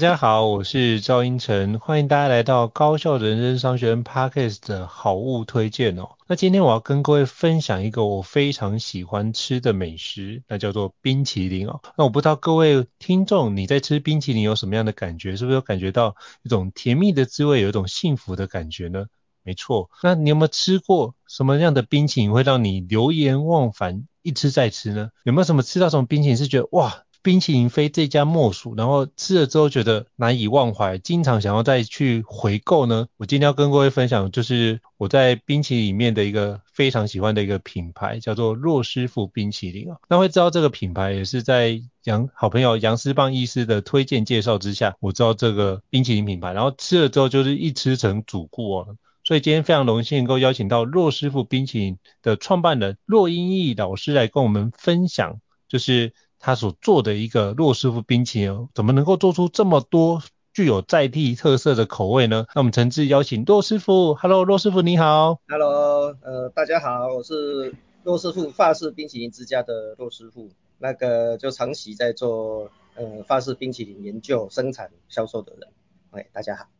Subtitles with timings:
[0.00, 6.12] 大家好，我是赵英成，欢迎大家来到高效人生商学院 Podcast 的好物推荐哦。
[6.26, 11.82] 那今天我要跟各位分享一个我非常喜欢吃的美食，那叫做冰淇淋哦。
[11.98, 15.36] 那我不知道各位听众你在吃冰淇淋有什么样的感觉？
[15.36, 19.04] 是不是有感觉到一种甜蜜的滋味，有一种幸福的感觉呢？
[19.42, 19.90] 没错。
[20.02, 25.10] 那你有没有吃过什么样的冰淇淋会让你流连忘返，一吃再吃呢？
[25.24, 27.02] 有没有什么吃到什么冰淇淋是觉得哇？
[27.22, 33.08] 冰淇淋非这家莫属，然后吃了之后觉得难以忘怀，经常想要再去回购呢。
[33.18, 39.98] 我今天要跟各位分享，就是我在冰淇淋里面的一个非常喜欢的一个品牌，叫做洛师傅冰淇淋啊。
[40.08, 48.96] 那会知道这个品牌也是在杨好朋友杨思棒医师的推荐介绍之下，我知道这个冰淇淋品牌，然后吃了之后就是一吃成主顾哦。
[49.24, 56.14] 所以今天非常荣幸能够邀请到洛师傅冰淇淋的创办人洛英毅老师来跟我们分享，就是。
[56.40, 60.22] 他所做的一个洛师傅冰淇淋，怎么能够做出这么多
[60.54, 62.46] 具有在地特色的口味呢？
[62.54, 65.38] 那我们诚挚邀请洛师傅，Hello，洛师傅你好。
[65.46, 67.74] Hello，呃，大家好，我是
[68.04, 75.68] 洛师傅法式冰淇淋之家的洛师傅，那个就长期在做呃法式冰淇淋研究、生产、销售的人。
[76.12, 76.79] 哎，大家好。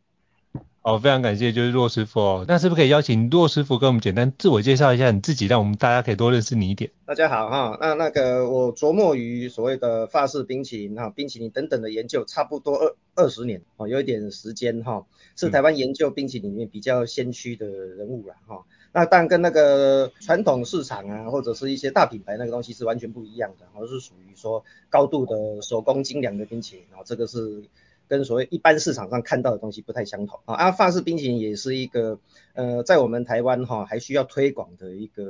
[0.82, 2.44] 好，非常感谢，就是洛师傅哦。
[2.48, 6.90] 那是不是可以邀请洛师傅跟我们简单自我介绍一下你自己，让我们大家可以多认识你一点？
[7.04, 15.04] 大家好哈，那那个我琢磨于所谓的法式冰淇淋哈、冰淇淋等等的研究，差不多二二十年哦，有一点时间哈，
[15.36, 18.64] 是台湾研究冰淇淋里面比较先驱的人物了哈。
[18.94, 27.64] 那当然跟那个传统市场啊，或者是一些大品牌那个东西是完全不一样的，而是属于说高度的手工精良的冰淇淋啊，这个是。
[28.10, 32.18] 跟所谓一般市场上看到的东西不太相同啊，啊，法式冰淇淋也是一个
[32.54, 35.22] 呃，在我们台湾哈还需要推广的一个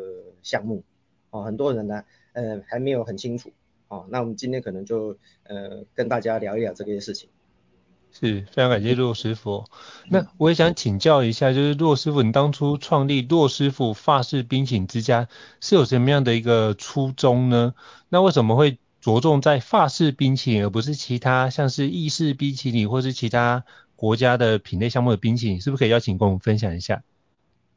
[0.42, 0.82] 项目
[1.28, 3.52] 啊，很多人呢呃还没有很清楚
[3.88, 7.28] 啊，那我们今天可能就呃跟大家聊一聊这些事情。
[8.12, 9.66] 是，非常感谢骆师傅。
[10.08, 15.28] 那我也想请教一下，就是骆师傅，你当初创立骆师傅法式冰淇淋之家
[15.60, 17.74] 是有什么样的一个初衷呢？
[18.08, 18.78] 那为什么会？
[19.00, 23.64] 着重在法式冰淇淋，而不是其他像是意式冰淇淋或是其他
[23.96, 27.02] 国家的品类项目的冰淇淋，是不是可以邀请跟我们分享一下？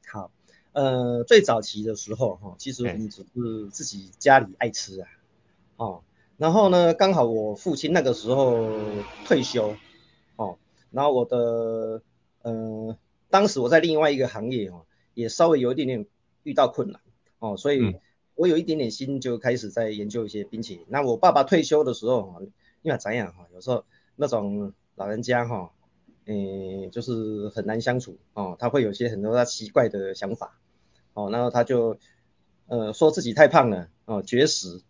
[0.06, 0.32] 好，
[0.74, 5.08] 呃，最早期的时候哈，其实我们只是自己家里爱吃啊，
[5.78, 6.04] 哦，
[6.36, 8.70] 然后呢，刚好我父亲那个时候
[9.26, 9.78] 退休，
[10.36, 10.58] 哦，
[10.92, 12.02] 然后我的
[12.42, 12.98] 呃，
[13.30, 16.06] 当时我在另外一个行业哦，也稍微有一点点
[16.44, 17.00] 遇到困难，
[17.40, 17.80] 哦，所以。
[17.80, 18.00] 嗯
[18.36, 20.86] 我有一点点心，就开始在研究一些冰淇淋。
[20.90, 22.42] 那我爸爸退休的时候，
[22.82, 23.86] 因为怎样哈，有时候
[24.16, 25.72] 那种老人家哈，
[26.26, 30.60] 嗯，就是很难相处哦，他会有些很多他奇怪的想法
[31.14, 31.98] 哦，然后他就
[32.68, 34.82] 呃说自己太胖了哦，绝食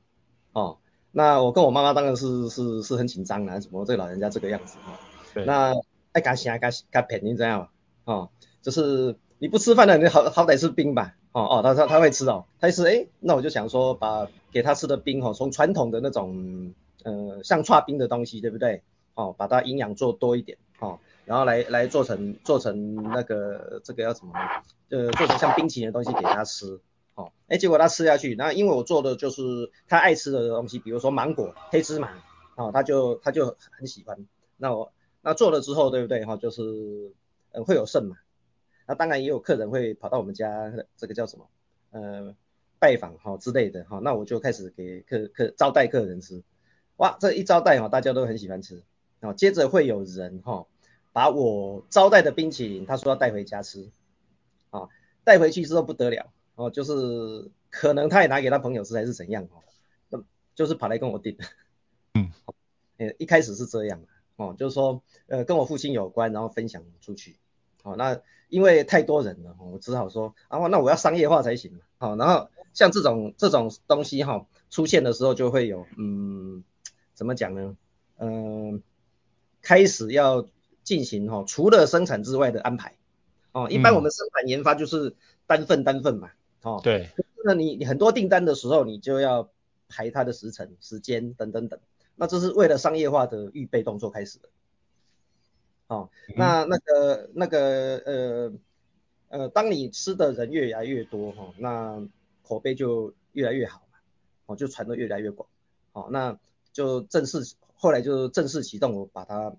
[0.54, 0.78] 哦。
[1.12, 5.00] 那我跟我妈妈当然是是是很紧张啊，怎么这个老人家这个样子哈？
[5.34, 5.46] 对。
[5.46, 5.74] 那
[6.12, 7.70] 爱干啥干干便宜这样
[8.06, 8.30] 哦，
[8.62, 11.16] 就是你不吃饭了，你好好歹是冰吧。
[11.34, 16.74] 哦哦，他他他会吃哦，他吃哎，那我就想说把给他吃的冰哈，从传统的那种
[17.04, 18.84] 呃像串冰的东西，对不对？
[19.16, 24.34] 哦，把它营养做多一点，哦，然后来来做成做成那个这个要什么？
[24.90, 26.80] 呃，做成像冰淇淋的东西给他吃，
[27.16, 32.10] 哦，哎，结果他吃下去，那因为我做的就是他爱吃的东西，比如说芒果、黑芝麻，
[32.56, 34.18] 哦，他就他就很喜欢。
[34.58, 36.26] 那我那做了之后，对不对？
[36.26, 37.12] 哈，就是
[37.52, 38.18] 呃会有剩嘛。
[38.88, 41.50] 那当然也有客人会跑到我们家，这个叫什么？
[41.92, 42.36] 呃，
[42.80, 44.00] 拜访哈之类的哈。
[44.04, 46.44] 那我就开始给客客招待客人吃。
[46.98, 48.84] 哇，这一招待哈，大家都很喜欢吃。
[49.22, 50.68] 哦，接着会有人哈，
[51.12, 53.90] 把我招待的冰淇淋，他说要带回家吃。
[54.70, 54.90] 啊，
[55.24, 59.64] 带回去之后不得了哦，就是可能他也拿给他朋友吃还是怎样哦，
[60.10, 60.22] 那
[60.56, 61.38] 就是跑来跟我订。
[62.16, 62.32] 嗯，
[62.98, 64.02] 呃，一开始是这样
[64.36, 67.38] 哦，就是说呃跟我父亲有关，然后分享出去。
[67.84, 68.20] 好，那
[68.54, 71.80] 因为太多人了，我只好说，啊，那我要商业化才行。
[71.98, 76.64] 好，然后像这种这种东西哈，出现的时候就会有，嗯，
[77.16, 77.76] 怎么讲呢？
[78.20, 78.84] 嗯，
[79.64, 80.48] 开始要
[80.84, 82.94] 进行哈，除了生产之外的安排。
[83.54, 85.16] 哦，一般我们生产研发就是
[85.48, 86.30] 单份单份嘛，
[86.62, 87.10] 哦，对。
[87.44, 89.50] 那你你很多订单的时候，你就要
[89.90, 91.80] 排它的时程、时间等等等。
[92.16, 94.50] 那这是为了商业化的预备动作开始的。
[95.88, 98.54] 哦，那那个那个呃
[99.30, 102.08] 呃，当你吃的人越来越多哈，那
[102.44, 103.98] 口碑就越来越好嘛，
[104.46, 105.48] 哦，就传的越来越广。
[105.92, 106.38] 哦，那
[106.72, 109.56] 就正式后来就正式启动，我把它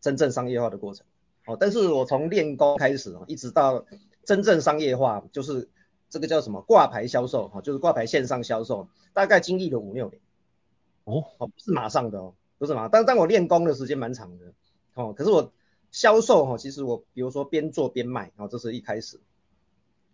[0.00, 1.04] 真正商业化的过程。
[1.46, 3.84] 哦，但是我从练功开始哦，一直到
[4.24, 5.68] 真正商业化，就是
[6.08, 10.20] 这个叫什么挂牌销售哈，就是挂牌线上销售，大概经历了五六年。
[11.04, 14.52] 哦，哦，不是马上的哦，不是马上，但但我练功的时间蛮长的。
[14.94, 15.52] 哦，可是我
[15.90, 19.20] 销售哈，其实我比如说边做边卖，哦，这是一开始，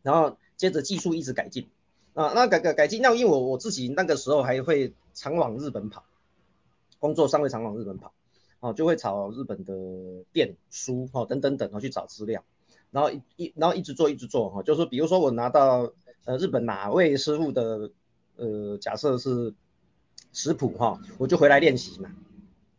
[0.02, 1.68] 然后接着技术一直改进，
[2.14, 6.04] 啊，那改改改进，那因为我我自己那个时候还会常往日本跑，
[6.98, 8.12] 工作上会常往日本跑。
[8.62, 9.72] 哦，就会找日本的
[10.34, 12.44] 店、书，哦等等等，然后去找资料，
[12.90, 15.94] 然后一一然后一直做一直做，哈，就是比如说我拿到
[16.26, 17.90] 呃日本哪位师傅的
[18.36, 19.54] 呃假设是
[20.34, 22.10] 食谱哈，我就回来练习嘛，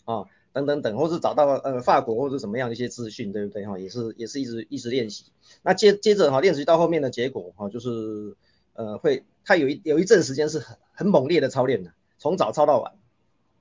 [0.05, 3.77] 啊等等等，或是找到呃法国或者什么样一些资讯，对不对哈？
[3.79, 5.25] 也是也是一直一直练习，
[5.61, 8.35] 那接接着哈练习到后面的结果哈，就是
[8.73, 12.93] 呃会他有一有一阵时间是很很猛烈的操练的，从早操到晚，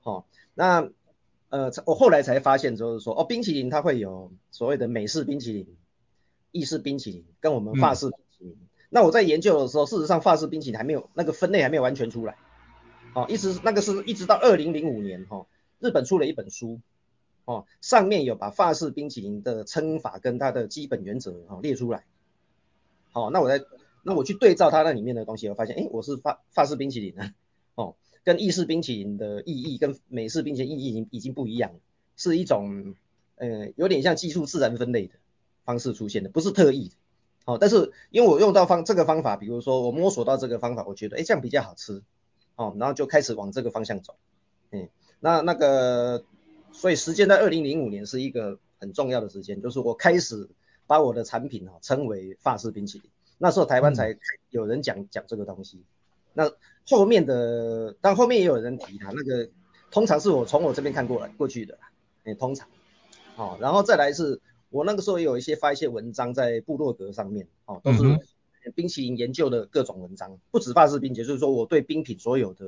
[0.01, 0.89] 好那。
[1.53, 5.67] 呃，我后来才发现，就是说，哦，冰淇淋它会有所谓的美式冰淇淋、
[6.53, 8.53] 意式冰淇淋，跟我们法式冰淇淋。
[8.53, 12.37] 嗯、那我在研究的时候，事实上法式冰淇淋还没有那个分类还没有完全出来，
[13.13, 15.47] 哦，一直那个是一直到二零零五年哈、哦，
[15.81, 16.79] 日本出了一本书，
[17.43, 22.05] 哦，上面有把法式冰淇淋的称法跟它的基本原则哈、列出来。
[23.11, 23.65] 好、哦，那我在
[24.03, 27.33] 那我去对照它那里面的东西，我发现，哎，我是法法式冰淇淋啊，
[27.75, 27.95] 哦。
[28.23, 31.79] 跟意式冰淇淋的意义跟美式冰淇淋意义已经已经不一样了，
[32.15, 32.93] 是一种
[33.35, 35.15] 呃有点像技术自然分类的
[35.65, 36.95] 方式出现的，不是特意的。
[37.45, 42.03] 哦，但是因为我用到方这个方法，比如说我摸索到这个方法，我觉得哎这样比较好吃，
[42.55, 44.15] 哦，然后就开始往这个方向走。
[44.69, 44.87] 嗯，
[45.21, 46.25] 那那个
[46.73, 50.49] 所以时间在二零零五年是一个很重要的时间，就是我开始
[50.87, 54.17] 把我的产品哈称为法式冰淇淋，那时候台湾才
[54.49, 55.81] 有人讲讲这个东西。
[56.33, 56.51] 那
[56.87, 59.49] 后面的，但后面也有人提他那个，
[59.91, 61.77] 通常是我从我这边看过来过去的，
[62.23, 62.67] 哎，通常，
[63.35, 64.39] 哦，然后再来是
[64.69, 68.01] 我那个时候也有一些发一些文章在部落格上面，哦，都是
[68.73, 72.65] 冰淇淋研究的各种文章，不止法式冰淇淋，就是说我对冰品所有的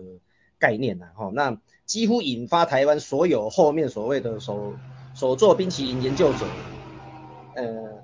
[0.64, 4.74] 概念呐，哈，那几乎引发台湾所有后面所谓的手
[5.14, 6.46] 手做冰淇淋研究者，
[7.56, 8.02] 呃，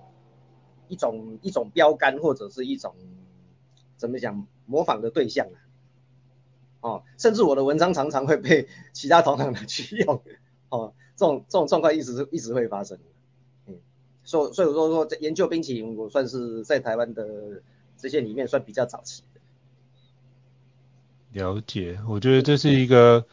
[0.90, 2.94] 一种一种标杆或者是一种
[3.96, 4.46] 怎么讲？
[4.66, 5.58] 模仿的对象啊，
[6.82, 10.22] 哦，甚至我的文章常常会被 其他同行拿去用，
[10.68, 13.00] 哦，这种这种状况一直一直会发生，
[13.68, 13.80] 嗯，
[14.26, 17.64] 所以所以说说研究冰淇淋，我算是在台湾的
[17.98, 19.24] 这些里面算比较早期。
[21.34, 23.26] 了解，我觉得这是一个，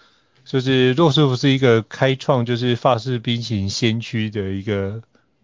[0.44, 5.02] 就是骆师傅是一个开创就是法式冰淇淋先驱的一个，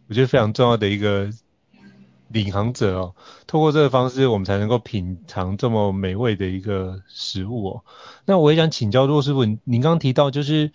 [0.08, 1.30] 我觉得非常重要的一个。
[2.28, 3.14] 领航者哦，
[3.46, 7.84] 透过这个方式，我们才能够品尝这么美味的一个食物哦。
[8.24, 10.72] 那我也想请教骆师傅，您刚刚提到就是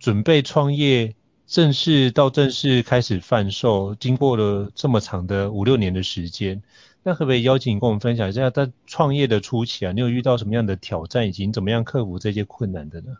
[0.00, 1.14] 准备创业，
[1.46, 6.60] 正式到正式开始贩售，经过了这么长的五六年的时间，
[7.04, 13.16] 那可不可以邀请你跟我们分享一下，在创业的初期啊，你有遇到什么样的挑战，以及怎么样克服这些困难的呢？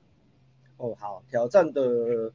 [0.77, 2.33] 哦，好，挑战的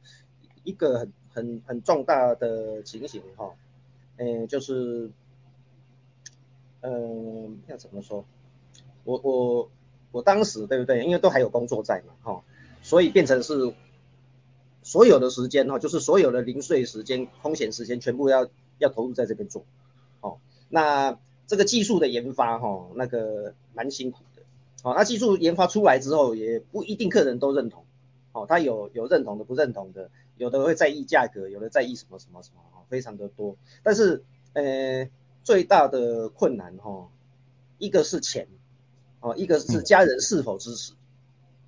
[0.64, 3.52] 一个很很很重大的情形哈、哦。
[4.16, 5.10] 嗯，就是，
[6.82, 8.24] 嗯，要怎么说？
[9.04, 9.70] 我我
[10.10, 11.04] 我当时对不对？
[11.04, 12.42] 因为都还有工作在嘛，哈，
[12.82, 13.72] 所以变成是
[14.82, 19.64] 所有的时间哈，就是所有的零碎时间、空闲时间，全部要要投入在这边做，
[20.20, 20.38] 哦，
[20.68, 24.42] 那这个技术的研发哈，那个蛮辛苦的，
[24.84, 27.84] 哦，那技术研发出来之后，也不一定客人都认同，
[28.30, 32.62] 哦，他有有认同的，不认同的，有的会在意价格，有的在意什么什么什么。
[32.88, 34.24] 非常的多，但是
[34.54, 35.10] 呃
[35.44, 37.08] 最大的困难哈、哦，
[37.76, 38.48] 一个是钱，
[39.20, 40.94] 哦，一个是家人是否支持，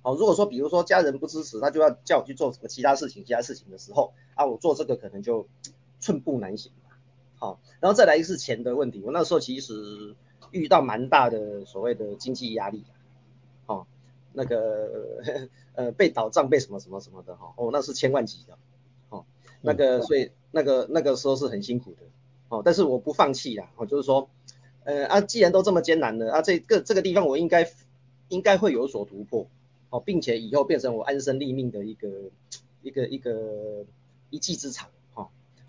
[0.01, 5.45] 哦，如果说比如说家人不支持，他就要叫我去做什么其他事情，其他事情的时候，啊，我做这个可能就
[5.99, 6.71] 寸步难行，
[7.41, 10.15] 好、哦，然后再来一个是钱的问题，我那时候其实
[10.51, 12.85] 遇到蛮大的所谓的经济压力，
[13.65, 13.85] 哦，
[14.31, 14.89] 那个
[15.73, 18.57] 呃被倒账被什么什么什么的哈，哦，那是千万级的。
[19.09, 19.25] 哦
[19.63, 21.97] 那个，所以那个那个时候是很辛苦的，
[22.49, 24.27] 哦，但是我不放弃啦，哦，就是说，
[24.83, 27.71] 呃啊，既然都这么艰难了，啊，这个这个地方我应该
[28.29, 29.47] 应该会有所突破，
[29.91, 32.09] 哦，并且以后变成我安身立命的一个
[32.81, 33.85] 一个一个
[34.31, 34.91] 一技之长，哦，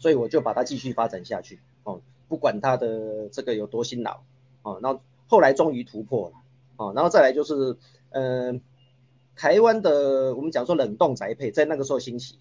[0.03, 4.23] 所以我就把它继续发展下去，哦，不管它的这个有多辛劳，
[4.63, 6.35] 哦，然后后来终于突破了，
[6.77, 7.77] 哦，然后再来就是，
[8.11, 8.61] 呃，
[9.37, 12.37] 台湾的我们讲说冷冻宅配在那个时候兴起，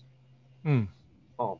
[0.64, 0.88] 嗯，
[1.36, 1.60] 哦，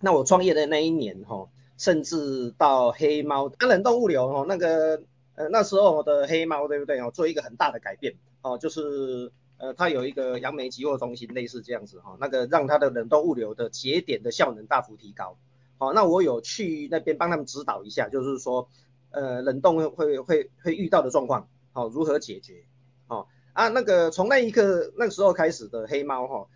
[0.00, 5.02] 那我创业的那一年哈、哦，甚至到黑猫，啊冷冻物流哦，那个
[5.34, 7.00] 呃那时候的黑猫对不对？
[7.00, 15.36] 哦，做一个很大的改变，哦，就是呃它有一个杨梅集货中心类似这样子哈、那个让它的冷冻物流的节点的效能大幅提高，
[15.78, 18.68] 好、那我有去那边帮他们指导一下，就是说。
[19.12, 22.64] 呃，冷冻会会会遇到的状况，好、如何解决？
[23.06, 26.48] 哦啊，那个从那一刻那时候开始的黑猫哈、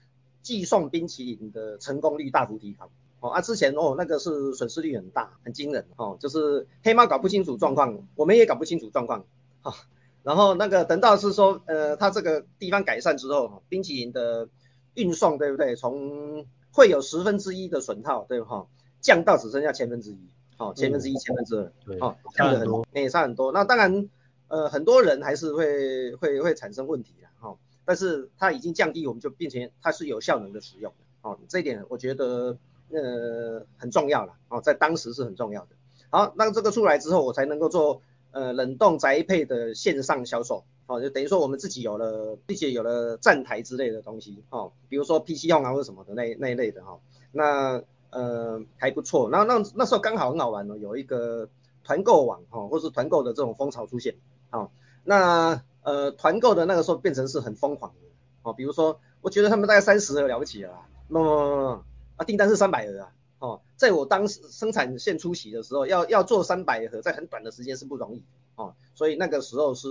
[0.42, 2.90] 寄送冰淇淋的成功率大幅提高。
[3.20, 9.24] 哦啊，之前哦那个是损失率很大，很惊人哦，就是黑猫搞不清楚状况，我们也搞不清楚状况。
[9.62, 9.72] 哈、
[10.22, 14.48] 然后那个等到是说，呃，它这个地方改善之后，冰淇淋的
[14.94, 15.76] 运送对不对？
[15.76, 18.66] 从会有十分之一的损耗，对哈、哦，
[19.00, 20.18] 降到只剩下千分之一。
[20.58, 23.50] 哦，千分之一，千分之二，对，哦，差很多，也差很多。
[23.50, 24.10] 那当然，
[24.48, 27.58] 呃，很多人还是会会会产生问题的，哈、哦。
[27.86, 32.58] 但是它已经降低，我们就变成它是有效能的使用，哦，这一点我觉得
[32.90, 35.68] 呃很重要了，哦，在当时是很重要的。
[36.10, 46.98] 好，那这个出来之后，我才能够做呃冷冻宅配的线上销售，哦，就等于说我们自己有了，并且有了站台之类的东西，哦，比如说 PC 用啊或者什么的那那一类的，哈、
[47.32, 47.82] 那。
[48.12, 49.28] 呃，还不错。
[49.30, 51.48] 那那，那时候刚好很好玩哦，有一个
[51.84, 54.16] 团购网哈、哦，或是团购的这种风潮出现。
[54.50, 54.72] 好、
[55.04, 58.08] 那呃团购的那个时候变成是很疯狂的
[58.42, 58.52] 哦。
[58.52, 61.84] 比如说，我觉得他们大概三十盒了不起了啦，那么
[62.16, 63.12] 啊订单是三百盒啊。
[63.40, 68.22] 哦，在我当时生产线初期的时候，要要做三百盒，在很短的时间是不容易
[68.54, 68.74] 哦。
[68.94, 69.88] 所以那个时候是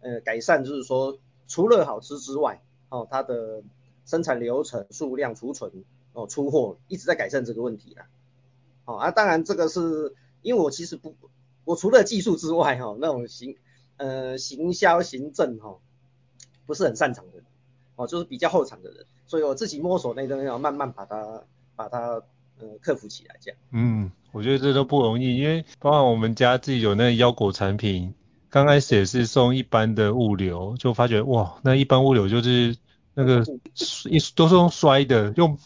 [0.00, 1.16] 呃改善，就是说
[1.46, 3.62] 除了好吃之外，哦它的
[4.04, 5.84] 生产流程、数量、储存。
[6.14, 8.08] 哦，出货一直在改善这个问题啦。
[8.86, 11.14] 哦啊，当然这个是因为我其实不，
[11.64, 13.56] 我除了技术之外哈、哦，那种行
[13.98, 15.78] 呃行销行政哈、哦，
[16.66, 17.44] 不是很擅长的，
[17.94, 21.44] 哦，就是比较后场的人，所以我自己摸索那东西要慢慢把它
[21.76, 22.20] 把它
[22.60, 23.58] 呃克服起来这样。
[23.72, 28.14] 嗯，我觉得这都不容易，因为包括我们家自己有那个腰果产品，
[28.50, 32.76] 刚开始也是送一般的物流，就发觉哇，那一般物流就是。
[33.20, 33.42] 那个
[34.08, 35.58] 一都是用摔的，用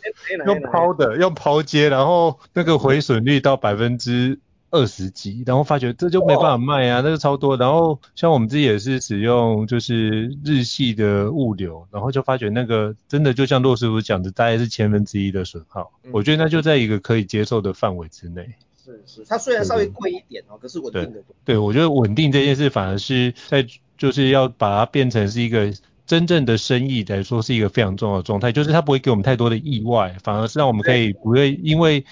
[0.47, 4.41] 用抛的，用抛接，然后那个回损率到百分之
[4.73, 7.57] 二十几，然后发觉这就没办法卖啊，那个超多。
[7.57, 15.93] 然后像我们自己也是使用就是日系的物流，然后就发觉那个真的就像骆师傅讲的，大概是千分之一的损耗。
[16.11, 18.49] 我觉得那就在一个可以接受的范围之内。
[18.85, 21.37] 是是，它虽然稍微贵一点哦，可是稳定的多。
[21.45, 23.64] 对，我觉得稳定这件事反而是在
[23.97, 25.73] 就是要把它变成是一个。
[26.05, 32.05] 真正的生意来说是一个非常重要的状态，就是它不会给我们太多的意外，反而是让我们可以不会因为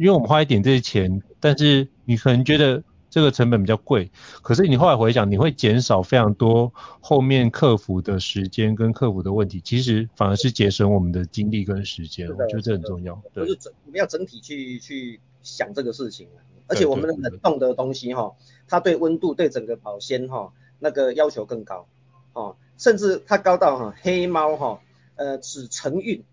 [0.00, 13.22] 因为我们花一点这些钱，但是你可能觉得这个成本比较贵，可是你后来回想，你会减少非常多后面客服的时间跟客服的问题，其实反而是节省我们的精力跟时间，我觉得这很重要。
[13.34, 16.28] 对，就是整我们要整体去去想这个事情，
[16.66, 18.32] 而且我们的冷冻的东西哈，
[18.66, 21.86] 它对温度对整个保鲜哈那个要求更高
[22.32, 22.56] 哦。
[22.78, 24.80] 甚至它高到哈黑猫哈
[25.16, 26.24] 呃只承运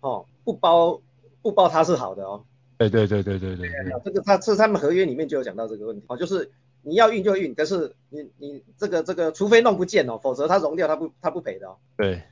[0.00, 1.00] 哦不包
[1.40, 2.44] 不包它是好的哦。
[2.78, 3.92] 对对对对对对，对。
[4.04, 6.50] 这个他是他们合约里面就有讲到这个问题哦，就是
[6.82, 11.76] 你要运就运，可是你你这个这个除非弄不见哦，否则它融掉它不它不赔的哦。
[11.96, 12.22] 对。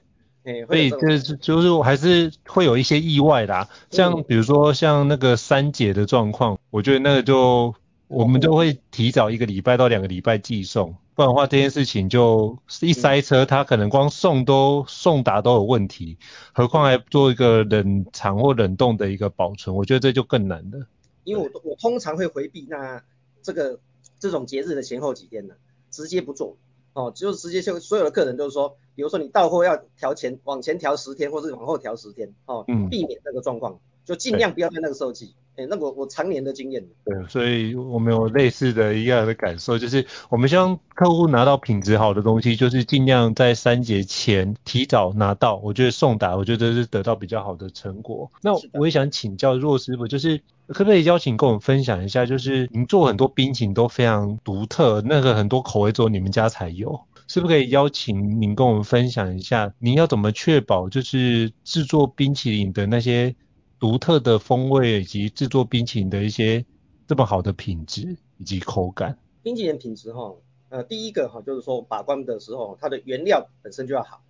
[0.66, 7.72] 所以就是就是还是会有一些意外的，像比如说像那个三姐的状况，我觉得那个就
[8.12, 10.94] 我们就会提早一个礼拜到两个礼拜寄送。
[11.14, 16.18] 不然的话，这件事情就一塞车，他可能光送都送达都有问题，
[16.52, 20.86] 何况还做一个冷藏或冷冻的一个保存，我觉得这就更难了。
[21.24, 23.02] 因为我我通常会回避那
[23.42, 23.78] 这个
[24.18, 25.54] 这种节日的前后几天呢，
[25.90, 26.56] 直接不做。
[26.94, 35.34] 哦，就是直接就所有的客人都是说，比如说你到货要调前往前调十天，或是往后调十天哦，避免这个状况，就尽量不要在那个时候寄。
[35.54, 36.82] 哎、欸，那我我常年的经验。
[37.04, 45.56] 对，所以我们有类似的一样的感受，就是我们希望客户拿到品质好的东西，就是尽量在三节前提早拿到。
[45.56, 48.30] 我觉得送达，我觉得是得到比较好的成果。
[48.40, 63.34] 那我也想请教若师傅，就是可不可以邀请跟我们分享一下，就是您做很多冰淇淋都非常独特，那个很多口味只有你们家才有，是不是可以邀请您跟我们分享一下，您要怎么确保就是制作冰淇淋的那些。
[63.82, 66.64] 独特的风味以及制作冰淇淋的一些
[67.08, 69.18] 这么好的品质以及口感。
[69.42, 70.36] 冰淇淋品质哈，
[70.68, 74.22] 呃，第一个哈就是说把关的时候，它的原料本身就要好。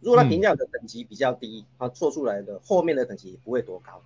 [0.00, 4.00] 如果它原料的等级比较低，它做出来的后面的等级也不会多高。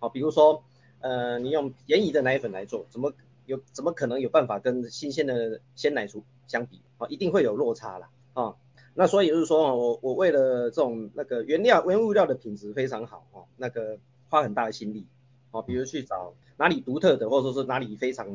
[0.00, 0.62] 好，比如说
[1.00, 3.14] 呃，你用便宜的奶粉来做，怎么
[3.46, 7.08] 有怎么可能有办法跟新鲜的鲜奶出相比啊？
[7.08, 8.54] 一定会有落差啦啊。
[8.92, 13.96] 那所以就是说，我我为了这种那个原料原物料的品质非常好哦，那个
[14.32, 15.04] 花很大的心力
[15.50, 18.26] 哦，比如去找哪里独特的，或者说是哪里非常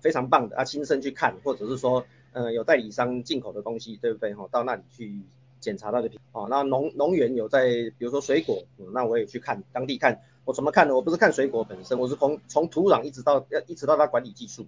[0.00, 4.48] 非常棒的啊，亲身去看，或者是说呃有代理商进口的东西，对不对哈？
[4.50, 5.20] 到那里去
[5.60, 7.66] 检查它的品哦，那农农园有在
[7.98, 10.94] 比如说水果，嗯，那我也去看当地看，我怎么看呢？
[10.94, 14.64] 我不是看水果本身，我是从从土壤一直到要一直到它管理技术，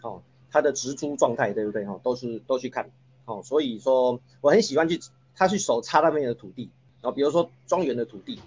[0.00, 2.00] 哦，它的植株状态，对不对哈？
[2.02, 2.90] 都是都去看。
[3.26, 4.98] 哦，所以说我很喜欢去
[5.36, 6.70] 他去手插那边的土地，
[7.00, 8.40] 然后比如说庄园的土地，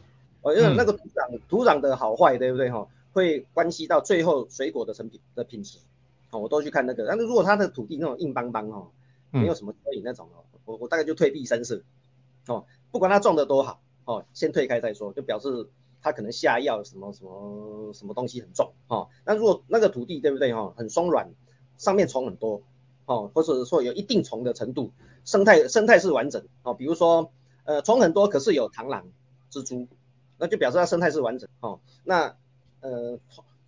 [0.46, 2.88] 哦，因为那个土壤土壤的好坏，对不对哈？
[3.14, 5.80] 会关系到最后水果的成品的品质，
[6.30, 7.08] 哦，我都去看那个。
[7.08, 8.92] 但是如果它的土地那种硬邦邦哦，
[9.32, 11.82] 没有什么蚯蚓那种哦，我我大概就退避三舍，
[12.48, 15.68] 哦，不管它种的多好，哦，先退开再说，就表示
[16.04, 20.74] 它可能下药什么什么什么东西很重，哦，那如果那个土地对不对哈？
[20.78, 21.32] 很松软，
[21.78, 22.62] 上面虫很多。
[23.08, 24.90] 哦，或者说有一定虫的程度，
[25.26, 26.74] 生态生态是完整哦。
[26.74, 27.30] 比如说，
[27.64, 29.06] 呃，虫很多，可是有螳螂、
[29.52, 29.88] 蜘蛛，
[30.38, 31.80] 那就表示它生态是完整哦。
[32.04, 32.36] 那
[32.82, 33.20] 呃，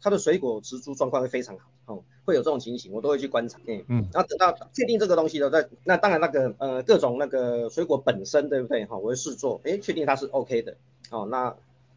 [0.02, 3.60] 它的水果植株状况会非常好哦，会有这种情形，我都会去观察。
[3.66, 4.08] 嗯嗯。
[4.14, 9.00] 然后等到确定这个东西了，在那当然那个呃各种那个水果本身对不对哈、哦？
[9.00, 10.78] 我会试做，诶，确定它是 OK 的
[11.10, 11.28] 哦。
[11.32, 11.56] 那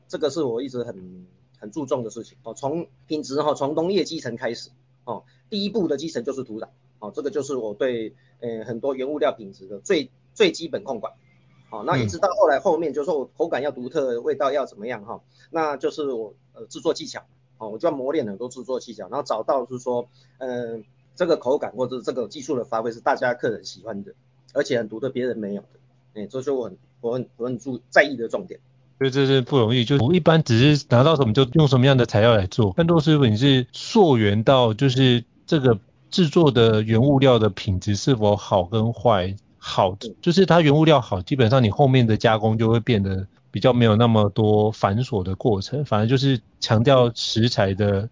[0.09, 1.27] 这个是我一直很
[1.59, 2.55] 很注重的事情哦。
[2.55, 4.71] 从品质哈，从农业基层开始
[5.05, 6.69] 哦，第一步的基层就是土壤。
[7.01, 11.13] 哦，这个就是我对呃很多原物料品质的最最基本控管。
[11.71, 17.23] 好、哦，那一直到后来后面就是说我口感要独特，味道要怎么样哈、哦，那就是我呃制作技巧。
[17.59, 20.09] 哦，我就要磨练很多制作技巧，然后找到就是说
[20.39, 20.83] 嗯、呃、
[21.15, 24.13] 这个口感或者这个技术的发挥是大家客人喜欢的，
[24.53, 25.69] 而且很独特，别人没有的。
[26.15, 28.59] 哎，这就是我很我很我很注在意的重点。
[28.99, 35.79] 所以这是不容易，就我一般只是拿到什么就用什么样的材料来做，但陆师傅你是溯源到就是这个。
[36.11, 48.09] 制作的原物料的品质是否好跟坏，好就是它原物料好，基本上你后面的加工就会变得比较没有那么多繁琐的过程，反而就是强调食材的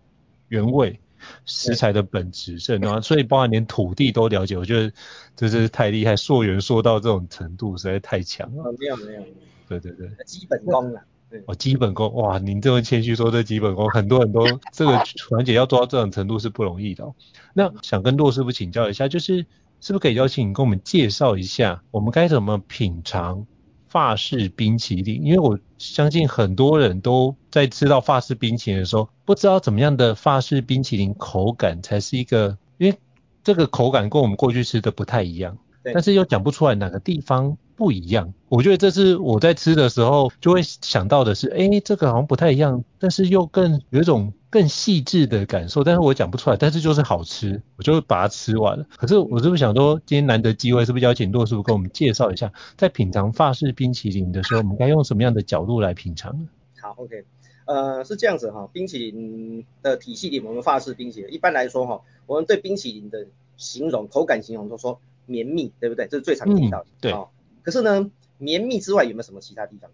[0.49, 1.01] 原味，
[1.47, 2.59] 食材的本质
[3.03, 4.93] 所以包含连土地都了解，我觉得
[5.35, 8.65] 这是太厉害，溯源溯到这种程度实在太强了。
[8.79, 9.23] 没有没有，
[9.69, 11.01] 对对对，基本功了。
[11.45, 17.15] 哦，基本功哇，您这么谦虚说这基本功，很多很多 这个环节要做到这种程度是不容易的哦。
[17.53, 19.45] 那想跟骆师傅请教一下，就是
[19.81, 23.47] 是不是可以邀请你跟我们介绍一下，我们该怎么品尝
[23.89, 25.23] 法式冰淇淋？
[25.25, 32.99] 因为我相信很多人都在吃到法式冰淇淋的时候，不知道怎么样的法式冰淇淋口感才是一个，因为
[33.43, 37.57] 这个口感跟我们过去吃的不太一样，但是又讲不出来哪个地方。
[37.79, 48.87] 不一样，我觉得这是我在吃的时候就会想到的是，哎，这个好像不太一样，但是又更有一种更细致的感受，但是我讲不出来，但是就是好吃，我就把它吃完了。
[48.97, 56.49] 可是我是不是想说，今天难得机会，是不是邀请骆师傅跟我们介绍一下，在品尝法式冰淇淋的时候，我们该用什么样的角度来品尝呢？
[56.81, 57.25] 好，OK，
[57.67, 66.07] 呃，是这样子哈，冰淇淋的体系里，我们法式冰淇淋一般来说哈，我们对冰淇淋的形容，口感形容都说绵密，对不对？
[66.07, 67.15] 这是最常听到的，嗯、对。
[67.63, 69.91] 可是呢，绵密之外有没有什么其他地方？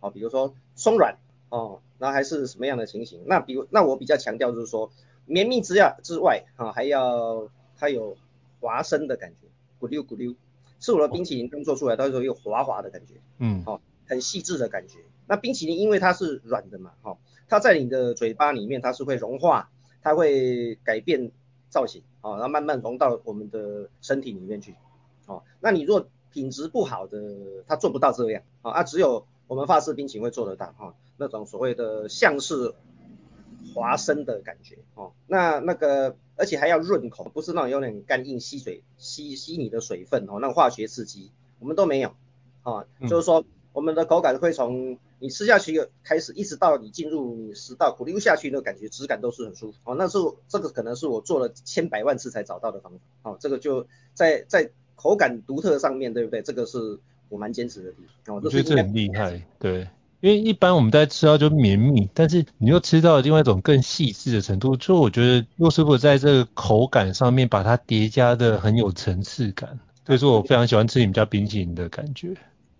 [0.00, 1.18] 好，比如说松软
[1.50, 3.22] 哦，那还是什么样的情形？
[3.26, 4.90] 那比如那我比较强调就是说，
[5.26, 8.16] 绵密之外之外啊，还要它有
[8.58, 9.46] 滑身的感觉，
[9.78, 10.34] 咕溜咕溜，
[10.80, 14.98] 是我的冰淇淋刚做出来，到时候有滑滑的感觉，嗯，哦，很细致的感觉。
[15.26, 19.70] 那冰淇淋因为它是软的嘛，哈、哦，它在你的嘴巴里面它是会融化，
[20.02, 21.30] 它会改变
[21.68, 24.74] 造型，哦，然后慢慢融到我们的身体里面去，
[25.26, 32.74] 哦，那你若品质不好的，它做不到这样啊，啊，只有我们法式冰淇淋会做得到哈，那种所谓的像是
[33.72, 41.30] 滑生的感觉哦，那那个而且还要润口，不是那种有点干硬吸水吸吸你的水分哦，那种化学刺激
[41.60, 42.14] 我们都没有
[42.62, 54.70] 啊，就是说我们的口感会从你吃下去开始，一直到你进入你食道，咕溜下去那感觉质感都是很舒服哦，那是这个可能是我做了千百万次才找到的方法哦，这个就在在。
[55.02, 56.42] 口感独特上面对不对？
[56.42, 56.98] 这个是
[57.30, 58.36] 我蛮坚持的地方。
[58.36, 59.88] 我觉得这很厉害，对，
[60.20, 72.28] 因为一般我们在吃到就绵密，但是你又吃到另外一种更细致的程度，就我觉得洛师傅在这个口感上面把它叠加的很有层次感，所以说我非常喜欢吃你们家冰淇淋的感觉。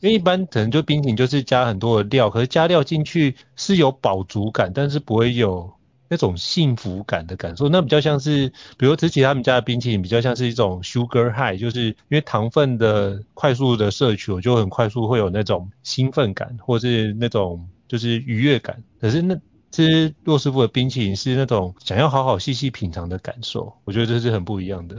[0.00, 5.72] 因为一般可能就冰淇淋就是加很多的料，可是加料进去是有饱足感，但是不会有。
[6.12, 18.82] 那种幸福感的感受，那比较像是，比如之前他们家的冰淇淋比较像是一种 sugar high，就是因为糖分的快速的摄取，我就很快速会有那种兴奋感，或是那种就是愉悦感。
[19.00, 24.96] 可是那吃洛师傅的冰淇淋是那种想要好好细细品尝的感受，我觉得这是很不一样的。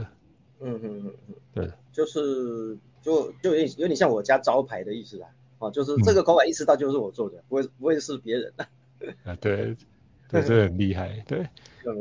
[0.60, 5.26] 嗯嗯嗯嗯，对，就是就就有点有点像我家招牌的意思啦。
[5.58, 8.66] 哦，就是这个口感意识到就是我做的，嗯、不会不会是别人的。
[9.24, 9.76] 啊，对，
[10.32, 11.22] 对，这很厉害。
[11.28, 11.46] 对，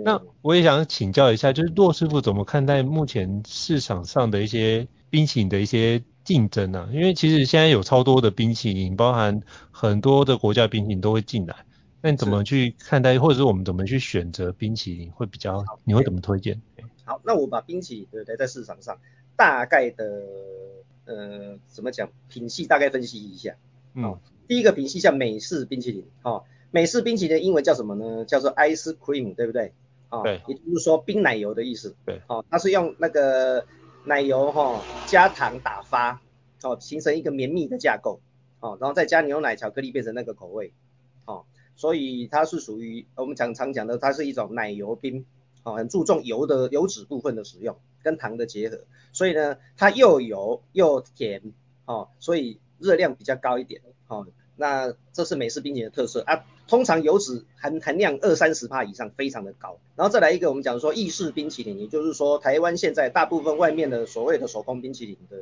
[0.04, 6.90] 那我也想请教一下，就是骆师傅怎么看待目前市场上的一些冰淇淋的一些竞争呢、啊？
[6.94, 11.56] 因为其实现在有超多的冰淇淋，包含很多的国家冰淇淋都会进来。
[12.02, 15.64] 那你怎么去看待，或者是我们怎么去选择冰淇淋会比较？
[15.84, 16.60] 你会怎么推荐？
[17.04, 18.98] 好，那我把冰淇淋对不对，在市场上
[19.36, 20.06] 大概的。
[21.04, 22.08] 呃，怎么讲？
[22.30, 23.56] 品系大概分析一下。
[23.96, 26.06] 嗯、哦，第一个品系像美式冰淇淋。
[26.22, 28.26] 哦，美式冰淇淋的英文叫什么呢？
[28.26, 29.74] 叫做 ice cream，对不对？
[30.10, 30.42] 哦，对。
[30.48, 31.96] 也就是说冰奶油的意思。
[32.06, 32.22] 对。
[32.28, 33.66] 哦，它是用那个
[34.06, 36.22] 奶油哈、哦、加糖打发，
[36.64, 38.20] 哦，形成一个绵密的架构。
[38.60, 40.74] 哦，然后再加牛奶、巧克力变成那个口味。
[41.26, 45.26] 哦，所以它是属于我们常常讲的，它是一种奶油冰。
[45.64, 47.78] 哦，很注重油的油脂部分的使用。
[48.04, 48.80] 跟糖的结合，
[49.14, 51.54] 所以呢，它又油又甜，
[51.86, 56.44] 哦，所以热量比较高一点，哦，那这是美式冰淇淋的特色啊。
[56.72, 59.78] 通常油脂含含量二三十帕以上，非常的高。
[59.98, 65.38] 然后再来一个，我们讲说意式冰淇淋，也就是说台湾现在大部分外面的所谓的手工冰淇淋的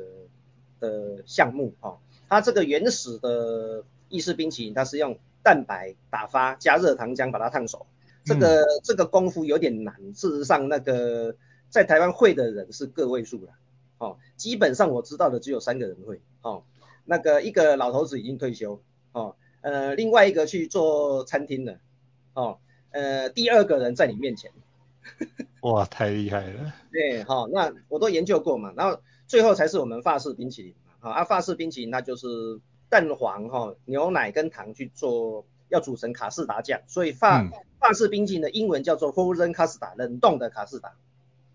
[0.80, 7.86] 的项目，哦，它这个原始的意式冰淇淋，它是用蛋白打发加热糖浆把它烫熟，
[8.24, 9.94] 这个、嗯、这个功夫有点难。
[10.12, 11.36] 事实上那个。
[11.70, 13.52] 在台湾会的人是个位数了，
[13.98, 16.64] 哦，基本上我知道的只有三个人会，哦，
[17.04, 21.78] 那个一个老头子已经退休，哦，呃，另外一个去做餐厅的，
[22.34, 22.58] 哦，
[22.90, 24.50] 呃，第二个人在你面前，
[25.62, 40.94] 哇，太厉害了，对，好、哦，那我都研究过嘛，然后最后才是我们法式冰淇淋嘛，好、哦，啊，法式冰淇淋那就是蛋黄哈、哦，牛奶跟糖去做，要组成卡士达酱，所以法、嗯、法式冰淇淋的英文叫做 Frozen Custard，冷冻的卡士达。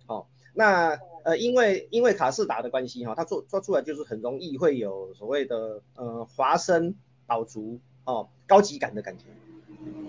[0.07, 9.25] 哦，那呃，因为因为卡士达的关系哈、哦，它做做出来就是很容易会有所谓的呃滑身饱足哦，高级感的感觉，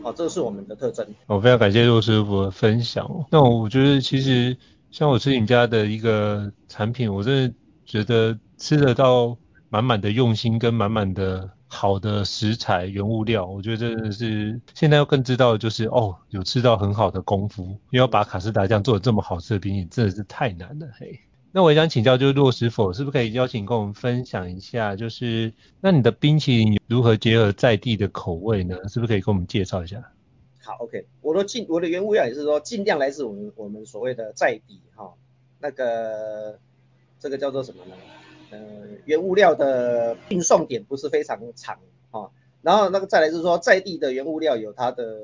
[0.02, 1.06] 哦，这是我们的特征。
[1.26, 3.26] 我非常感谢洛师傅的分享。
[3.30, 4.56] 那我觉得其实
[4.90, 7.54] 像我吃你家的一个产品，我真的
[7.84, 9.36] 觉得吃得到
[9.68, 11.50] 满满的用心跟满满的。
[11.68, 21.18] 好的食材原物料，我觉得真的是现在要更知道的就是哦，有吃到很好的功夫，因为要把卡士达酱做的这么好吃的冰饮真的是太难了嘿。
[21.56, 28.76] 那我想请教，就是洛师傅是不是可以邀请跟我们分享一下，就是那你的冰淇淋如何结合在地的口味呢？
[28.90, 30.12] 是不是可以跟我们介绍一下？
[30.60, 35.14] 好，OK，我的尽我的原物料也是说尽量来自我们我们所谓的在地哈、
[35.58, 36.58] 那个
[37.18, 37.94] 这个叫做什么呢？
[38.50, 38.58] 呃，
[39.06, 41.78] 原物料的运送点不是非常长
[42.10, 42.28] 啊，
[42.60, 45.22] 然后那个再来就是说，在地的原物料有它的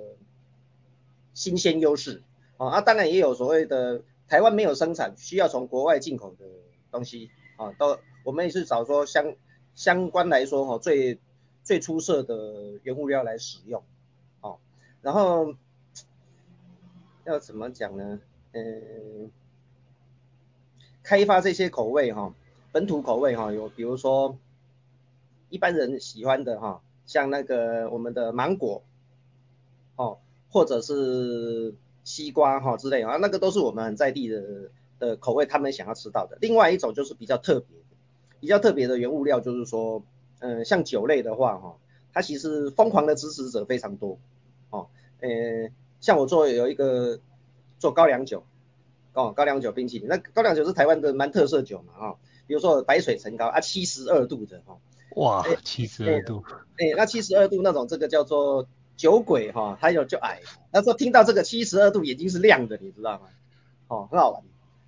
[1.35, 2.23] 新鲜优势
[2.57, 4.01] 啊，啊，当然也有所谓的
[4.33, 6.47] 台湾没有生产，需要从国外进口的
[6.91, 9.37] 东西啊，都我们也是找说相
[9.75, 11.19] 相关来说哈，最
[11.63, 13.83] 最出色的原物料来使用
[14.41, 14.57] 啊，
[15.03, 15.55] 然后
[17.27, 18.21] 要怎么讲呢？
[18.53, 19.31] 嗯，
[21.03, 22.35] 开发这些口味哈。
[22.73, 24.39] 本土口味哈，有比如说
[25.51, 28.83] 一般人喜欢的哈，像那个我们的芒果
[29.97, 34.43] 哦，或者是西瓜哈之类啊，那个都是我们很在地的
[34.99, 36.39] 的口味，他们想要吃到的。
[36.41, 37.77] 另外一种就是比较特别，
[38.41, 40.03] 比较特别的原物料就是说，
[40.41, 41.77] 嗯，像酒类的话哈，
[42.13, 44.19] 它其实疯狂的支持者非常多
[44.71, 44.89] 哦，
[45.21, 45.29] 呃，
[46.01, 47.21] 像我做有一个
[47.79, 48.45] 做高粱酒
[49.15, 52.15] 哦，高粱酒冰淇淋，那高粱酒是台湾的蛮特色酒嘛啊。
[52.45, 54.77] 比如说白水陈高啊，七十二度的哈，
[55.15, 56.43] 哇，七十二度，
[56.77, 60.41] 哎、欸欸，那七十二度那种这个叫做酒鬼哈，他有就矮，
[60.73, 63.29] 那时候听到这个七十二度眼睛是亮的，你知道吗？
[63.89, 64.43] 哦，很好玩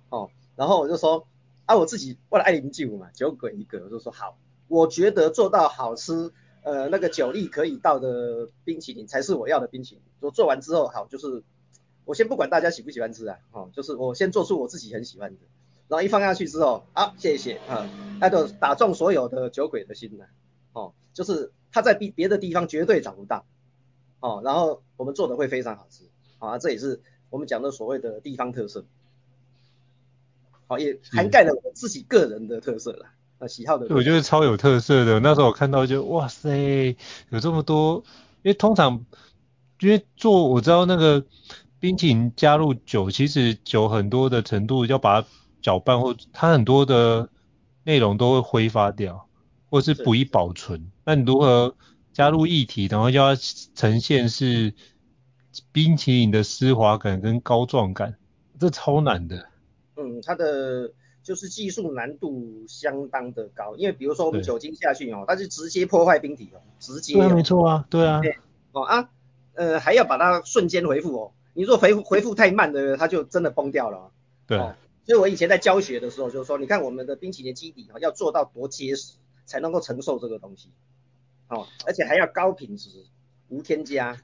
[0.09, 1.27] 哦，然后我就说
[1.65, 4.37] 啊，我自己为了爱邻居嘛，酒鬼一个，我就说好，
[4.67, 6.31] 我觉得做到好吃，
[6.63, 10.03] 呃，那个酒力可以到的冰淇淋才是我要的冰淇淋。
[10.21, 11.43] 我做完之后好，就是
[12.05, 15.39] 我先不管大家喜不喜欢吃啊，哦，就是我先做出我自己很喜欢的。
[15.87, 17.87] 然后一放下去之后，好、谢谢啊，
[18.19, 20.25] 那就打中所有的酒鬼的心了，
[20.73, 23.45] 哦，就是他在别别的地方绝对找不到，
[24.25, 26.05] 哦，然后我们做的会非常好吃，
[26.39, 28.83] 啊，这也是我们讲的所谓的地方特色，
[30.67, 33.05] 好、哦，也涵盖了我自己个人的特色了，
[33.37, 33.85] 啊，喜好的。
[33.93, 36.95] 我觉得超有特色的，那时候我看到就哇塞，
[37.29, 38.03] 有这么多，
[38.41, 39.05] 因为通常
[39.79, 41.23] 因为做我知道那个
[41.79, 45.27] 冰淇淋加入酒，其实酒很多的程度要把它。
[45.61, 47.27] 搅拌或它很多的
[47.83, 49.27] 内容都会挥发掉，
[49.71, 50.91] 或是不易保存。
[51.03, 51.75] 那你如何
[52.15, 54.73] 加入液体，然后要呈现是
[55.73, 58.15] 冰淇淋的丝滑感跟膏状感，
[58.57, 59.49] 这超难的。
[59.97, 67.15] 嗯，它的就是技术难度相当的高，因为比如说我们酒精下去哦，它就直接破坏冰体哦，直接。
[67.15, 68.21] 对，没错啊，对啊。
[68.21, 68.37] 对
[68.71, 69.09] 哦啊，
[69.55, 71.31] 呃，还要把它瞬间回复哦。
[71.53, 74.09] 你如果回复回复太慢的，它就真的崩掉了。
[74.47, 74.57] 对。
[74.57, 74.73] 哦，
[75.05, 80.69] 所以我以前在教学的时候就是说，你看我们的冰淇淋基底啊，要做到多结实才能够承受这个东西。
[81.47, 82.89] 哦，而且还要高品质，
[83.49, 84.17] 无添加。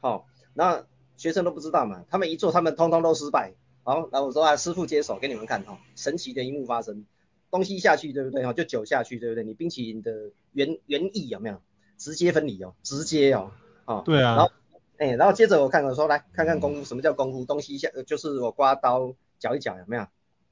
[0.00, 3.54] 好，哦，那学生都不知道嘛，他们一做，他们通通都失败。
[3.82, 7.04] 好，那我说啊，师傅接手给你们看哈，神奇的一幕发生，
[7.50, 8.52] 东西下去对不对哈？
[8.52, 9.44] 就酒下去对不对？
[9.44, 11.60] 你冰淇淋的原原意有没有
[11.96, 12.74] 直接分离哦？
[12.82, 13.50] 直接哦。
[13.86, 14.52] 哦，对啊，然后，
[14.98, 17.44] 哎，然后接着我看我说，来看看功夫，什么叫功夫？
[17.44, 20.06] 东西下就是我刮刀搅一搅，有没有？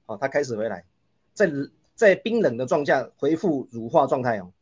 [0.07, 0.85] 哦，它开始回来，
[1.35, 1.51] 在
[1.95, 4.53] 在冰冷的状态下恢复乳化状态哦。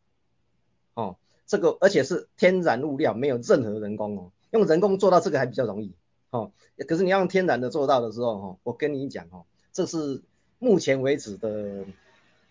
[0.94, 5.94] 哦，这个而且是天然物料，没有任何人工哦，用人工做到这个还比较容易
[6.30, 6.52] 哦。
[6.88, 10.22] 可是你要用天然的做到的时候哦，我跟你讲哦，这是
[10.58, 11.84] 目前为止的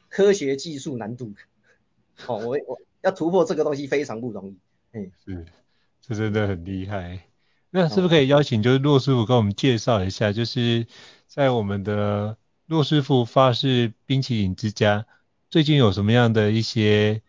[0.09, 1.33] 科学技术难度。
[2.27, 4.57] 哦，我我要突破这个东西非常不容易。
[4.93, 5.45] 哎，是。
[6.07, 7.25] 这真的很厉害，
[7.71, 10.85] 那是不是可以邀请就是骆师傅跟我们介绍一下，就是
[11.25, 15.07] 在我们的骆师傅法式冰淇淋之家
[15.49, 17.23] 最近有什么样的一些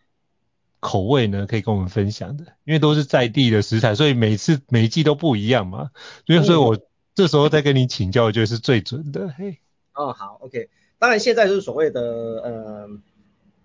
[0.79, 1.47] 口味呢？
[1.47, 5.91] 可以跟我们分享的，因为都是在地的食材，所以每次每一季都不一样嘛，
[6.25, 6.79] 所以所以我
[7.15, 9.29] 这时候再跟你请教，我觉得是最准的。
[9.29, 9.59] 嘿，
[9.93, 12.89] 哦好，OK，当然现在就是所谓的呃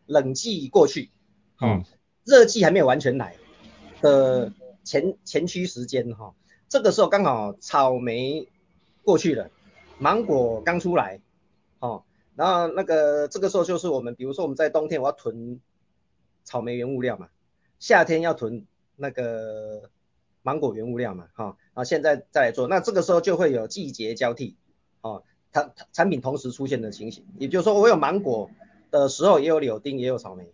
[0.07, 1.11] 冷季过去，
[1.61, 1.85] 嗯，
[2.25, 3.37] 热季还没有完全来
[4.01, 4.53] 的。
[4.85, 6.35] 前前驱时间哈，
[6.69, 8.49] 这个时候刚好草莓
[9.05, 9.49] 过去了，
[10.01, 11.21] 芒果刚出来，
[11.79, 12.03] 哦，
[12.35, 15.61] 然后那个这个时候就是我们，比如说我们在冬天我要囤
[16.45, 17.29] 草莓原物料嘛，
[17.79, 19.91] 夏天要囤那个
[20.43, 24.57] 芒果原物料嘛，哈，然后现在再来做，那这个时候就会有季节交替，
[25.01, 28.51] 哦，它产品同时出现的情形，也就是说我有芒果
[28.91, 30.53] 的时候也有柳丁也有草莓，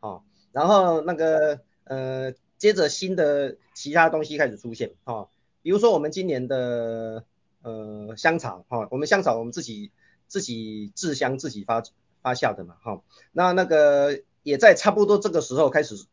[0.00, 2.34] 哦，然后那个呃。
[2.58, 5.28] 接着新的其他东西开始出现，哈、
[5.60, 7.26] 比如说我们今年的
[7.60, 9.92] 呃香草，哈、我们香草我们自己
[10.26, 11.82] 自己制香自己发
[12.22, 13.02] 发酵的嘛，哈、
[13.32, 16.06] 那那个也在差不多这个时候开始，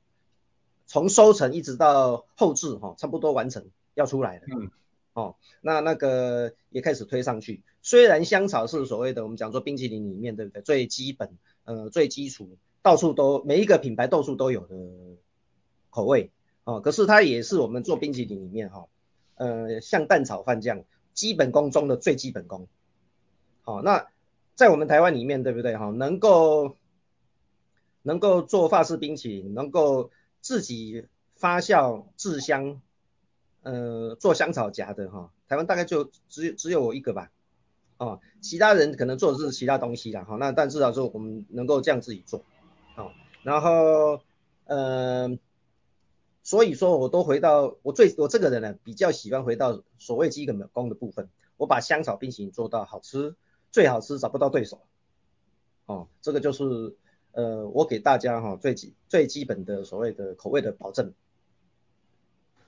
[0.88, 4.72] 从收成一直到后制，哈、哦，差不多完成要出来了，嗯，
[5.13, 14.76] 哦，那那个也开始推上去，虽然香草是所谓的我们讲说冰淇淋里面对不对最基本呃最基础，到处都每一个品牌到处都有的。
[15.96, 16.32] 口味
[16.63, 18.88] 哦，可是它也是我们做冰淇淋里面哈，
[19.36, 22.67] 呃，像蛋炒饭这样基本功中的最基本功。
[23.62, 24.08] 好，那
[24.56, 25.91] 在我们台湾里面，对不对哈？
[25.91, 26.78] 能够
[28.04, 32.80] 能够做法式冰淇淋，能够自己发酵制香，
[33.63, 37.32] 呃，做香草荚的哈，台湾大概就只只有我一个吧。
[37.98, 42.46] 哦，其他人可能做的是其他东西啦哈，那但至少说我们能够这样自己做。
[42.96, 43.12] 好，
[43.42, 44.22] 然后
[44.66, 45.39] 呃。
[46.46, 51.30] 所以说，我都回到我最我这个人呢，比较喜欢回到所谓基本功的部分。
[51.56, 53.34] 我把香草冰淇淋做到好吃，
[53.72, 54.82] 最好吃，找不到对手。
[55.86, 56.98] 哦，这个就是
[57.34, 61.13] 呃，我给大家哈、哦、最基最基本的所谓的口味的保证。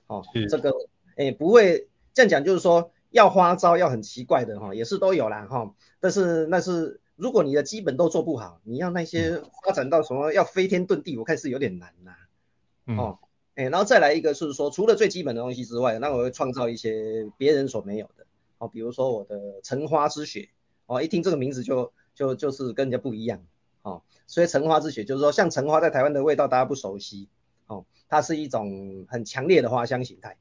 [0.08, 0.71] 哦，这个
[1.15, 5.73] 哎不会这样讲，就是说要花招要很奇怪的哈、哦，也是都有啦哈、哦。
[5.99, 12.95] 但是那是如果你的基本都做不好，你要那些发展到什么要飞天遁地，我看是有点难呐、啊。
[12.97, 13.19] 哦。
[13.21, 18.25] 嗯哎，然后再来一个是说，除了最基本的东西之外，那我会创造一些别人所没有的，
[18.58, 20.49] 哦，比如说我的橙花之血，
[20.88, 23.41] 哦，一听这个名字就就就是跟人家不一样，
[23.86, 27.30] 哦，所以橙花之雪就是说，像橙花在台湾的味道大家不熟悉，
[27.67, 30.38] 哦，它是一种很强烈的花香形态，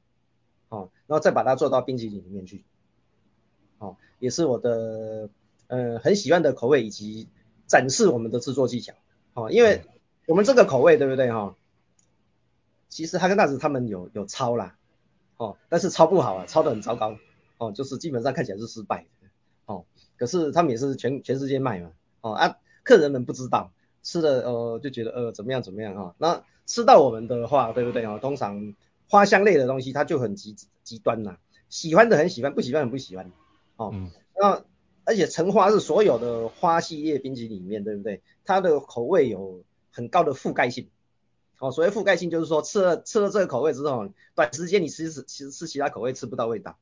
[0.69, 2.65] 哦，然后再把它做到冰淇淋里面去，
[3.77, 5.29] 哦，也是我的
[5.67, 7.29] 呃很喜欢的口味以及
[7.67, 8.93] 展示我们的制作技巧，
[9.35, 9.83] 哦，因为
[10.25, 11.37] 我们这个口味对不对哈？
[11.37, 11.55] 哦
[12.87, 14.77] 其实哈根达斯他们有有抄啦，
[15.35, 17.17] 哦，但是抄不好啊，抄得很糟糕，
[17.57, 19.27] 哦，就是基本上看起来是失败的，
[19.65, 19.85] 哦，
[20.17, 28.17] 可是他们也是全全世界卖嘛，哦啊，客人们不知道，吃了呃就觉得呃怎么样怎么样啊，那吃到我们的话，对不对啊？
[28.19, 28.73] 通常
[29.09, 31.35] 花香类的东西它就很极极端呐，
[31.67, 33.31] 喜欢的很喜欢，不喜欢很不喜欢，
[33.75, 34.63] 哦，嗯、那
[35.03, 38.21] 而且橙花是所有的花系列冰淇淋里面，对不对？
[38.45, 40.89] 它的口味有很高的覆盖性。
[41.59, 46.77] 哦，所谓覆盖性就是说，吃了吃了这个口味之后，短时间你其实其实吃其他口味吃不到味道。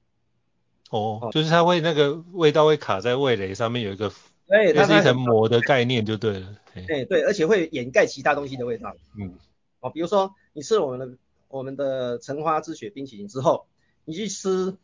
[0.89, 4.12] 哦，哦就是它会那个味道会卡在味蕾上面有一个，
[4.54, 6.56] 对，它是一层膜的概念就对了。
[6.76, 8.96] 哎对，而且会掩盖其他东西的味道。
[9.18, 9.36] 嗯。
[9.80, 13.66] 哦，比如说你吃了我们的我们的橙花之雪冰淇淋之后，
[14.06, 14.78] 你去吃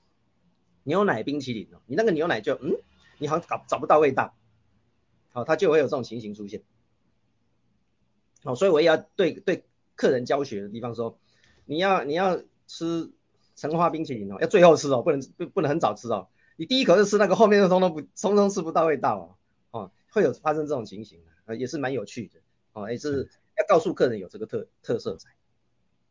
[0.83, 2.77] 牛奶冰淇淋哦，你那个牛奶就嗯，
[3.19, 4.33] 你好像找找不到味道，
[5.31, 6.63] 好，它就会有这种情形出现。
[8.43, 11.19] 好，所以我也要对对客人教学的地方说，
[11.65, 13.11] 你要你要吃
[13.55, 16.27] 橙花冰淇淋哦，要最后吃哦，不能不不能很早吃哦。
[16.57, 19.38] 你第一口就吃那个，后面的通通不通通吃不到味道哦，哦，
[20.11, 22.39] 会有发生这种情形，呃，也是蛮有趣的，
[22.73, 25.29] 哦，也是要告诉客人有这个特特色在。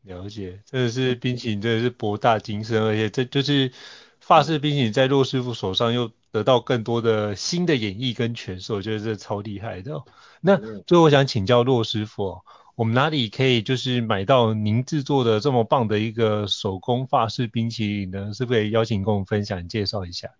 [0.02, 3.72] 了解，这个是冰淇淋，真的是博大精深，而且这就是
[4.20, 10.02] 法式冰淇淋在骆师傅手上又得到更多的新的演绎跟诠释，我觉得这超厉害的。
[10.40, 12.42] 那最后我想请教骆师傅哦，
[12.76, 18.32] 我们哪里可以就是买到您制作的这么棒的一个手工法式冰淇淋呢？
[18.32, 20.30] 是不是可以邀请跟我们分享介绍一下？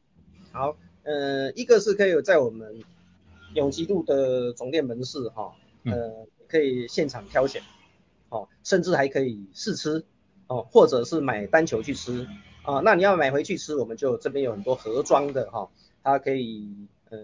[0.53, 2.81] 好，呃，一个是可以在我们
[3.55, 7.63] 永吉路的总店门市哈，呃，可以现场挑选。
[8.31, 10.05] 哦，甚至还可以试吃，
[10.49, 12.29] 哦，或者是买单球去吃，
[12.63, 15.71] 啊，那你要买回去吃，我们就这边有很多盒装的哈，
[16.03, 16.69] 它可以
[17.09, 17.19] 呃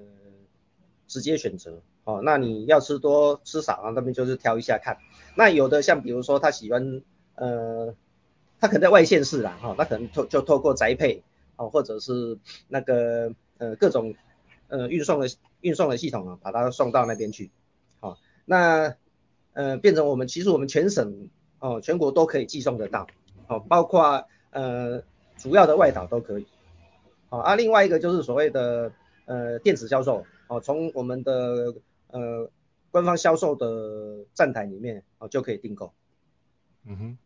[1.06, 4.96] 直接选择，哦，那你要吃多吃少啊，那边就是挑一下看。
[5.36, 7.02] 那有的像比如说他喜欢
[7.34, 7.94] 呃，
[8.58, 11.22] 他可能在外县市啦，哈，那可能透就透过宅配，
[11.56, 14.14] 哦，或者是那个呃各种
[14.74, 15.28] 呃运送的
[15.60, 17.50] 运送的系统啊，把它送到那边去，
[18.00, 18.96] 好，那。
[19.56, 21.28] 呃，变成我们其实我们全省
[21.60, 23.06] 哦，全国都可以寄送得到，
[23.46, 25.00] 哦，包括呃
[25.36, 26.46] 主要的外岛都可以，
[27.28, 28.90] 好啊，另外一个就是所谓的
[29.26, 31.72] 呃电子销售，哦，从我们的
[32.08, 32.50] 呃
[32.90, 35.94] 官方销售的站台里面哦就可以订购，
[36.84, 37.18] 嗯哼。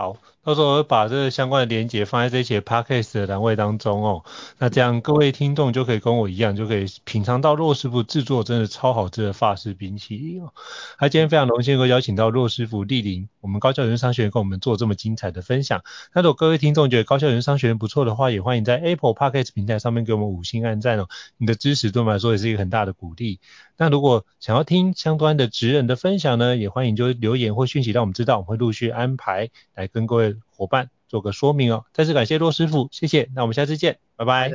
[0.00, 4.24] 好，到时候我会把这个相关的连接放在这些 podcast 的栏位当中哦。
[4.56, 10.54] 那这样各位听众就可以跟我一样，就可以品尝到骆师傅制作真的超好吃的法式冰淇淋哦。
[10.98, 15.82] 那今天非常荣幸能够邀请到骆师傅莅临我们高校人商学院跟我们做这么精彩的分享。
[16.14, 21.08] 那如果各位听众觉得高校人商学院不错的话，也欢迎在 Apple Podcast 平台上面给我们五星按赞哦。
[21.36, 23.38] 你的支持对我们来说也是一个很大的鼓励。
[23.76, 29.89] 那如果想要听相关的职人的分享呢，也欢迎就留言或讯息让我们知道，我们会陆续安排来。
[29.92, 34.50] 跟各位伙伴做个说明哦，再次感谢骆师傅，谢谢，那我们下次见，拜拜。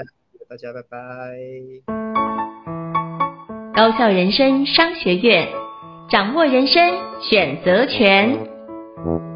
[0.48, 0.98] 大家拜拜。
[3.74, 5.50] 高校人生商学院，
[6.10, 9.35] 掌握人生选择权。